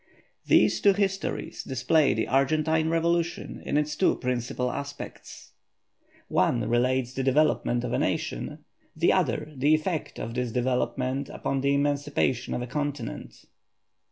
These 0.47 0.81
two 0.81 0.93
histories 0.93 1.61
display 1.63 2.15
the 2.15 2.27
Argentine 2.27 2.89
Revolution 2.89 3.61
in 3.63 3.77
its 3.77 3.95
two 3.95 4.15
principal 4.15 4.71
aspects; 4.71 5.51
one 6.27 6.67
relates 6.67 7.13
the 7.13 7.21
development 7.21 7.83
of 7.83 7.93
a 7.93 7.99
nation, 7.99 8.65
the 8.95 9.13
other 9.13 9.53
the 9.55 9.75
effect 9.75 10.17
of 10.19 10.33
this 10.33 10.51
development 10.51 11.29
upon 11.29 11.61
the 11.61 11.75
emancipation 11.75 12.55
of 12.55 12.63
a 12.63 12.67
continent. 12.67 13.45